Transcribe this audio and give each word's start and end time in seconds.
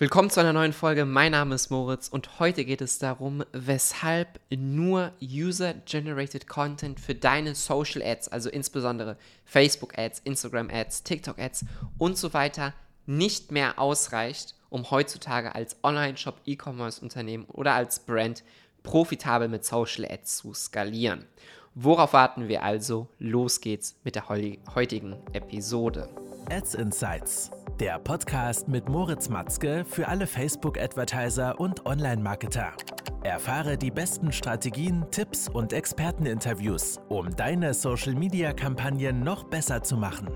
Willkommen 0.00 0.30
zu 0.30 0.38
einer 0.38 0.52
neuen 0.52 0.72
Folge. 0.72 1.04
Mein 1.04 1.32
Name 1.32 1.56
ist 1.56 1.70
Moritz 1.70 2.06
und 2.06 2.38
heute 2.38 2.64
geht 2.64 2.80
es 2.80 3.00
darum, 3.00 3.42
weshalb 3.50 4.38
nur 4.48 5.10
User-Generated 5.20 6.46
Content 6.46 7.00
für 7.00 7.16
deine 7.16 7.56
Social 7.56 8.00
Ads, 8.00 8.28
also 8.28 8.48
insbesondere 8.48 9.16
Facebook 9.44 9.98
Ads, 9.98 10.20
Instagram 10.20 10.70
Ads, 10.70 11.02
TikTok 11.02 11.40
Ads 11.40 11.64
und 11.98 12.16
so 12.16 12.32
weiter, 12.32 12.74
nicht 13.06 13.50
mehr 13.50 13.80
ausreicht, 13.80 14.54
um 14.70 14.88
heutzutage 14.92 15.56
als 15.56 15.76
Online-Shop, 15.82 16.42
E-Commerce-Unternehmen 16.46 17.46
oder 17.46 17.72
als 17.72 17.98
Brand 17.98 18.44
profitabel 18.84 19.48
mit 19.48 19.64
Social 19.64 20.04
Ads 20.08 20.36
zu 20.36 20.54
skalieren. 20.54 21.24
Worauf 21.74 22.12
warten 22.12 22.46
wir 22.46 22.62
also? 22.62 23.08
Los 23.18 23.60
geht's 23.60 23.96
mit 24.04 24.14
der 24.14 24.28
heutigen 24.28 25.16
Episode. 25.32 26.08
Ads 26.50 26.76
Insights 26.76 27.50
der 27.80 28.00
Podcast 28.00 28.66
mit 28.66 28.88
Moritz 28.88 29.28
Matzke 29.28 29.84
für 29.88 30.08
alle 30.08 30.26
Facebook-Advertiser 30.26 31.60
und 31.60 31.86
Online-Marketer. 31.86 32.72
Erfahre 33.22 33.78
die 33.78 33.92
besten 33.92 34.32
Strategien, 34.32 35.06
Tipps 35.12 35.48
und 35.48 35.72
Experteninterviews, 35.72 36.98
um 37.08 37.36
deine 37.36 37.74
Social-Media-Kampagnen 37.74 39.20
noch 39.20 39.44
besser 39.44 39.84
zu 39.84 39.96
machen. 39.96 40.28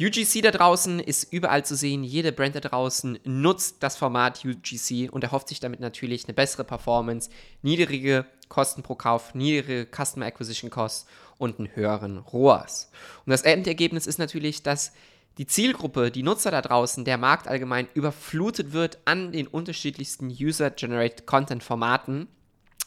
UGC 0.00 0.40
da 0.42 0.50
draußen 0.50 1.00
ist 1.00 1.30
überall 1.30 1.64
zu 1.64 1.76
sehen. 1.76 2.04
Jede 2.04 2.32
Brand 2.32 2.54
da 2.54 2.60
draußen 2.60 3.18
nutzt 3.24 3.82
das 3.82 3.96
Format 3.96 4.44
UGC 4.46 5.10
und 5.12 5.24
erhofft 5.24 5.48
sich 5.48 5.60
damit 5.60 5.80
natürlich 5.80 6.24
eine 6.24 6.34
bessere 6.34 6.64
Performance, 6.64 7.28
niedrige 7.60 8.24
Kosten 8.48 8.82
pro 8.82 8.94
Kauf, 8.94 9.34
niedrige 9.34 9.86
Customer 9.86 10.26
Acquisition 10.26 10.70
Costs 10.70 11.06
und 11.38 11.58
einen 11.58 11.74
höheren 11.74 12.18
ROAS. 12.18 12.90
Und 13.24 13.30
das 13.30 13.42
Endergebnis 13.42 14.06
ist 14.06 14.18
natürlich, 14.18 14.62
dass 14.62 14.92
die 15.38 15.46
Zielgruppe, 15.46 16.10
die 16.10 16.24
Nutzer 16.24 16.50
da 16.50 16.60
draußen, 16.60 17.04
der 17.04 17.16
Markt 17.16 17.46
allgemein 17.46 17.88
überflutet 17.94 18.72
wird 18.72 18.98
an 19.04 19.30
den 19.30 19.46
unterschiedlichsten 19.46 20.28
User-Generated 20.28 21.26
Content-Formaten. 21.26 22.26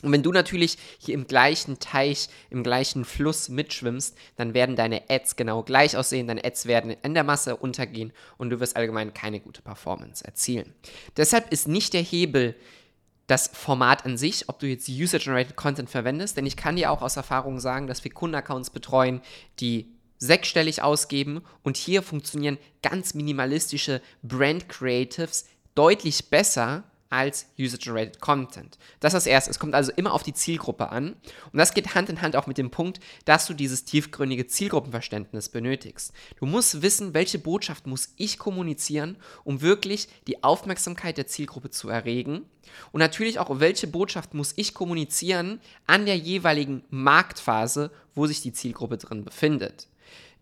Und 0.02 0.11
wenn 0.11 0.23
du 0.23 0.31
natürlich 0.31 0.77
hier 0.97 1.13
im 1.13 1.27
gleichen 1.27 1.80
Teich, 1.80 2.28
im 2.50 2.63
gleichen 2.63 3.05
Fluss 3.05 3.50
mitschwimmst, 3.50 4.17
dann 4.35 4.53
werden 4.53 4.75
deine 4.75 5.03
Ads 5.09 5.35
genau 5.35 5.63
gleich 5.63 5.95
aussehen, 5.95 6.28
deine 6.28 6.44
Ads 6.44 6.66
werden 6.66 6.95
in 7.03 7.13
der 7.13 7.23
Masse 7.23 7.55
untergehen 7.55 8.11
und 8.38 8.50
du 8.50 8.59
wirst 8.59 8.75
allgemein 8.75 9.13
keine 9.13 9.39
gute 9.39 9.61
Performance 9.61 10.25
erzielen. 10.25 10.73
Deshalb 11.17 11.53
ist 11.53 11.67
nicht 11.67 11.94
der 11.94 12.02
Hebel 12.02 12.55
das 13.31 13.49
Format 13.53 14.05
an 14.05 14.17
sich, 14.17 14.49
ob 14.49 14.59
du 14.59 14.67
jetzt 14.67 14.89
User-Generated 14.89 15.55
Content 15.55 15.89
verwendest, 15.89 16.35
denn 16.35 16.45
ich 16.45 16.57
kann 16.57 16.75
dir 16.75 16.91
auch 16.91 17.01
aus 17.01 17.15
Erfahrung 17.15 17.61
sagen, 17.61 17.88
dass 17.88 18.03
wir 18.03 18.11
Kundenaccounts 18.11 18.71
betreuen, 18.71 19.21
die 19.61 19.88
sechsstellig 20.17 20.81
ausgeben 20.81 21.41
und 21.63 21.77
hier 21.77 22.03
funktionieren 22.03 22.57
ganz 22.83 23.13
minimalistische 23.13 24.01
Brand 24.21 24.67
Creatives 24.67 25.45
deutlich 25.75 26.29
besser 26.29 26.83
als 27.11 27.47
User-Generated 27.59 28.19
Content. 28.21 28.79
Das 28.99 29.13
ist 29.13 29.25
das 29.25 29.25
Erste. 29.27 29.51
Es 29.51 29.59
kommt 29.59 29.75
also 29.75 29.91
immer 29.95 30.13
auf 30.13 30.23
die 30.23 30.33
Zielgruppe 30.33 30.89
an. 30.89 31.13
Und 31.51 31.59
das 31.59 31.73
geht 31.73 31.93
Hand 31.93 32.09
in 32.09 32.21
Hand 32.21 32.35
auch 32.35 32.47
mit 32.47 32.57
dem 32.57 32.71
Punkt, 32.71 32.99
dass 33.25 33.45
du 33.45 33.53
dieses 33.53 33.85
tiefgründige 33.85 34.47
Zielgruppenverständnis 34.47 35.49
benötigst. 35.49 36.13
Du 36.39 36.45
musst 36.45 36.81
wissen, 36.81 37.13
welche 37.13 37.37
Botschaft 37.37 37.85
muss 37.85 38.13
ich 38.15 38.39
kommunizieren, 38.39 39.17
um 39.43 39.61
wirklich 39.61 40.07
die 40.27 40.43
Aufmerksamkeit 40.43 41.17
der 41.17 41.27
Zielgruppe 41.27 41.69
zu 41.69 41.89
erregen. 41.89 42.45
Und 42.93 42.99
natürlich 42.99 43.39
auch, 43.39 43.59
welche 43.59 43.87
Botschaft 43.87 44.33
muss 44.33 44.53
ich 44.55 44.73
kommunizieren 44.73 45.59
an 45.87 46.05
der 46.05 46.17
jeweiligen 46.17 46.83
Marktphase, 46.89 47.91
wo 48.15 48.25
sich 48.25 48.41
die 48.41 48.53
Zielgruppe 48.53 48.97
drin 48.97 49.25
befindet. 49.25 49.87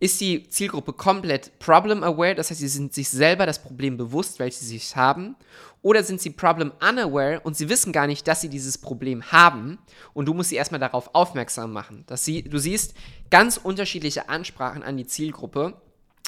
Ist 0.02 0.22
die 0.22 0.48
Zielgruppe 0.48 0.94
komplett 0.94 1.60
problem-aware, 1.60 2.34
das 2.34 2.50
heißt, 2.50 2.62
sie 2.62 2.70
sind 2.70 2.94
sich 2.94 3.10
selber 3.10 3.46
das 3.46 3.62
Problem 3.62 3.98
bewusst, 3.98 4.40
welches 4.40 4.68
sie 4.70 4.80
haben? 4.96 5.36
Oder 5.82 6.04
sind 6.04 6.22
sie 6.22 6.30
problem-unaware 6.30 7.42
und 7.42 7.58
sie 7.58 7.68
wissen 7.68 7.92
gar 7.92 8.08
nicht, 8.08 8.26
dass 8.26 8.40
sie 8.40 8.50
dieses 8.50 8.78
Problem 8.78 9.24
haben 9.32 9.78
und 10.14 10.26
du 10.26 10.34
musst 10.34 10.50
sie 10.50 10.56
erstmal 10.56 10.80
darauf 10.80 11.14
aufmerksam 11.14 11.74
machen? 11.74 12.06
Dass 12.08 12.24
sie, 12.24 12.44
du 12.44 12.60
siehst 12.60 12.94
ganz 13.30 13.58
unterschiedliche 13.58 14.30
Ansprachen 14.30 14.84
an 14.84 14.96
die 14.96 15.06
Zielgruppe 15.06 15.74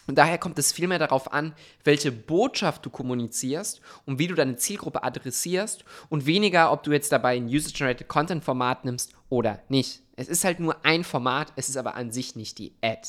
und 0.08 0.18
daher 0.18 0.38
kommt 0.38 0.60
es 0.60 0.74
vielmehr 0.74 1.00
darauf 1.00 1.32
an, 1.32 1.54
welche 1.86 2.12
Botschaft 2.12 2.86
du 2.86 2.90
kommunizierst 2.90 3.80
und 4.06 4.20
wie 4.20 4.28
du 4.28 4.36
deine 4.36 4.58
Zielgruppe 4.58 5.04
adressierst 5.04 5.86
und 6.10 6.26
weniger, 6.26 6.74
ob 6.74 6.84
du 6.84 6.92
jetzt 6.92 7.14
dabei 7.14 7.38
ein 7.38 7.48
User-Generated 7.48 8.10
Content-Format 8.10 8.84
nimmst 8.84 9.14
oder 9.32 9.64
nicht. 9.70 10.02
Es 10.18 10.28
ist 10.28 10.44
halt 10.44 10.60
nur 10.60 10.86
ein 10.86 11.04
Format, 11.04 11.54
es 11.56 11.70
ist 11.70 11.78
aber 11.78 11.96
an 11.96 12.12
sich 12.12 12.36
nicht 12.36 12.60
die 12.60 12.74
Ad. 12.84 13.08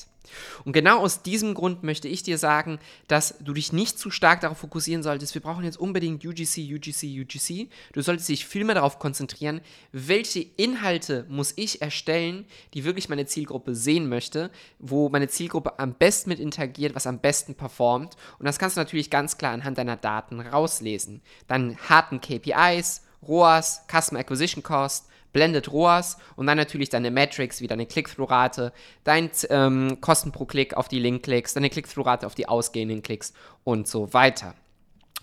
Und 0.64 0.72
genau 0.72 1.00
aus 1.00 1.22
diesem 1.22 1.52
Grund 1.52 1.82
möchte 1.82 2.06
ich 2.06 2.22
dir 2.22 2.38
sagen, 2.38 2.78
dass 3.08 3.34
du 3.40 3.52
dich 3.52 3.72
nicht 3.72 3.98
zu 3.98 4.10
stark 4.12 4.40
darauf 4.40 4.58
fokussieren 4.58 5.02
solltest, 5.02 5.34
wir 5.34 5.42
brauchen 5.42 5.64
jetzt 5.64 5.78
unbedingt 5.78 6.24
UGC, 6.24 6.72
UGC, 6.72 7.20
UGC. 7.20 7.68
Du 7.92 8.00
solltest 8.02 8.28
dich 8.28 8.46
vielmehr 8.46 8.76
darauf 8.76 9.00
konzentrieren, 9.00 9.60
welche 9.90 10.40
Inhalte 10.40 11.26
muss 11.28 11.52
ich 11.56 11.82
erstellen, 11.82 12.46
die 12.72 12.84
wirklich 12.84 13.08
meine 13.08 13.26
Zielgruppe 13.26 13.74
sehen 13.74 14.08
möchte, 14.08 14.52
wo 14.78 15.08
meine 15.08 15.28
Zielgruppe 15.28 15.80
am 15.80 15.94
besten 15.94 16.30
mit 16.30 16.38
interagiert, 16.38 16.94
was 16.94 17.08
am 17.08 17.18
besten 17.18 17.56
performt. 17.56 18.16
Und 18.38 18.46
das 18.46 18.60
kannst 18.60 18.76
du 18.76 18.80
natürlich 18.80 19.10
ganz 19.10 19.38
klar 19.38 19.52
anhand 19.52 19.76
deiner 19.76 19.96
Daten 19.96 20.38
rauslesen. 20.38 21.20
Dann 21.48 21.76
harten 21.88 22.20
KPIs, 22.20 23.02
ROAS, 23.26 23.86
Customer 23.90 24.20
Acquisition 24.20 24.62
Cost, 24.62 25.08
Blended 25.32 25.70
ROAS 25.72 26.18
und 26.36 26.46
dann 26.46 26.56
natürlich 26.56 26.88
deine 26.88 27.10
Metrics 27.10 27.60
wie 27.60 27.66
deine 27.66 27.86
Click-Through-Rate, 27.86 28.72
dein 29.04 29.30
ähm, 29.50 29.98
Kosten 30.00 30.32
pro 30.32 30.44
Klick 30.44 30.74
auf 30.74 30.88
die 30.88 30.98
Link-Klicks, 30.98 31.54
deine 31.54 31.70
Click-Through-Rate 31.70 32.26
auf 32.26 32.34
die 32.34 32.48
ausgehenden 32.48 33.02
Klicks 33.02 33.32
und 33.64 33.88
so 33.88 34.12
weiter. 34.12 34.54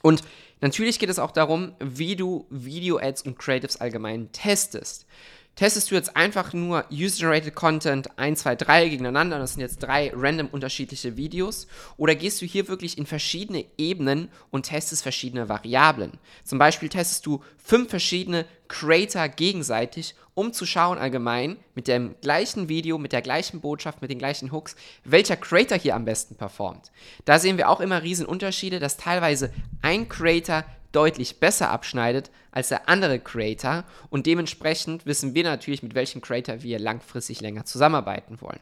Und 0.01 0.23
natürlich 0.61 0.99
geht 0.99 1.09
es 1.09 1.19
auch 1.19 1.31
darum, 1.31 1.73
wie 1.79 2.15
du 2.15 2.45
Video-Ads 2.49 3.23
und 3.23 3.37
Creatives 3.37 3.79
allgemein 3.81 4.31
testest. 4.31 5.05
Testest 5.59 5.91
du 5.91 5.95
jetzt 5.95 6.15
einfach 6.15 6.53
nur 6.53 6.85
User-Generated 6.89 7.53
Content 7.53 8.17
1, 8.17 8.39
2, 8.43 8.55
3 8.55 8.87
gegeneinander, 8.87 9.39
das 9.39 9.55
sind 9.55 9.61
jetzt 9.61 9.79
drei 9.79 10.09
random 10.15 10.47
unterschiedliche 10.47 11.17
Videos, 11.17 11.67
oder 11.97 12.15
gehst 12.15 12.41
du 12.41 12.45
hier 12.45 12.69
wirklich 12.69 12.97
in 12.97 13.05
verschiedene 13.05 13.65
Ebenen 13.77 14.29
und 14.51 14.67
testest 14.67 15.03
verschiedene 15.03 15.49
Variablen? 15.49 16.13
Zum 16.45 16.59
Beispiel 16.59 16.87
testest 16.87 17.25
du 17.25 17.43
fünf 17.57 17.89
verschiedene 17.89 18.45
Creator 18.69 19.27
gegenseitig, 19.27 20.15
um 20.35 20.53
zu 20.53 20.65
schauen 20.65 20.97
allgemein 20.97 21.57
mit 21.75 21.89
dem 21.89 22.15
gleichen 22.21 22.69
Video, 22.69 22.97
mit 22.97 23.11
der 23.11 23.21
gleichen 23.21 23.59
Botschaft, 23.59 24.01
mit 24.01 24.09
den 24.09 24.19
gleichen 24.19 24.53
Hooks, 24.53 24.75
welcher 25.03 25.35
Creator 25.35 25.77
hier 25.77 25.95
am 25.95 26.05
besten 26.05 26.35
performt. 26.35 26.91
Da 27.25 27.39
sehen 27.39 27.57
wir 27.57 27.67
auch 27.67 27.81
immer 27.81 28.03
riesen 28.03 28.25
Unterschiede, 28.25 28.79
dass 28.79 28.95
teilweise 28.95 29.51
ein 29.81 30.07
Creator 30.07 30.63
deutlich 30.91 31.39
besser 31.39 31.69
abschneidet 31.69 32.31
als 32.51 32.69
der 32.69 32.89
andere 32.89 33.19
Creator 33.19 33.83
und 34.09 34.25
dementsprechend 34.25 35.05
wissen 35.05 35.35
wir 35.35 35.43
natürlich, 35.43 35.83
mit 35.83 35.93
welchem 35.93 36.21
Creator 36.21 36.63
wir 36.63 36.79
langfristig 36.79 37.41
länger 37.41 37.65
zusammenarbeiten 37.65 38.41
wollen. 38.41 38.59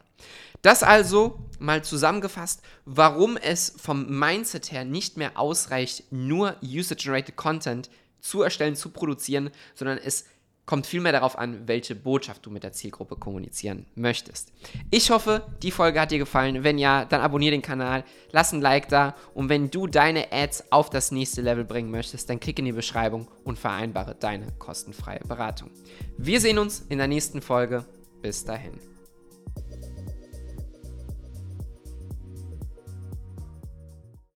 Das 0.61 0.83
also 0.83 1.39
mal 1.59 1.83
zusammengefasst, 1.83 2.61
warum 2.85 3.37
es 3.37 3.73
vom 3.77 4.07
Mindset 4.19 4.71
her 4.71 4.83
nicht 4.83 5.17
mehr 5.17 5.39
ausreicht, 5.39 6.11
nur 6.11 6.55
User-Generated 6.63 7.35
Content 7.35 7.89
zu 8.19 8.41
erstellen, 8.41 8.75
zu 8.75 8.89
produzieren, 8.89 9.51
sondern 9.75 9.97
es 9.97 10.25
kommt 10.67 10.85
vielmehr 10.85 11.13
darauf 11.13 11.37
an, 11.37 11.67
welche 11.67 11.95
Botschaft 11.95 12.45
du 12.45 12.51
mit 12.51 12.61
der 12.61 12.73
Zielgruppe 12.73 13.15
kommunizieren 13.15 13.85
möchtest. 13.95 14.51
Ich 14.91 15.09
hoffe, 15.09 15.47
die 15.63 15.71
Folge 15.71 15.99
hat 15.99 16.11
dir 16.11 16.19
gefallen. 16.19 16.63
Wenn 16.63 16.77
ja, 16.77 17.05
dann 17.05 17.21
abonniere 17.21 17.51
den 17.51 17.61
Kanal, 17.61 18.03
lass 18.31 18.51
ein 18.51 18.61
Like 18.61 18.89
da 18.89 19.15
und 19.33 19.47
wenn 19.49 19.71
du 19.71 19.87
deine 19.87 20.31
Ads 20.31 20.71
auf 20.71 20.89
das 20.89 21.11
nächste 21.11 21.41
Level 21.41 21.63
bringen 21.63 21.89
möchtest, 21.89 22.29
dann 22.29 22.39
klick 22.39 22.59
in 22.59 22.65
die 22.65 22.73
Beschreibung 22.73 23.29
und 23.45 23.57
vereinbare 23.57 24.13
deine 24.13 24.51
kostenfreie 24.59 25.21
Beratung. 25.25 25.71
Wir 26.17 26.41
sehen 26.41 26.59
uns 26.59 26.81
in 26.89 26.97
der 26.97 27.07
nächsten 27.07 27.41
Folge. 27.41 27.85
Bis 28.21 28.43
dahin. 28.43 28.96